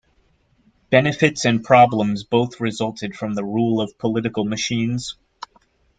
[0.89, 5.15] Benefits and problems both resulted from the rule of political machines.